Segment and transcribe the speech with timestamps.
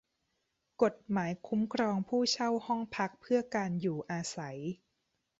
[0.81, 4.59] กฎหมายคุ้มครองผู้เช่าห้องพักเพื่อการอยู่อาศัย